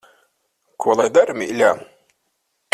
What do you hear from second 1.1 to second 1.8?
dara, mīļā.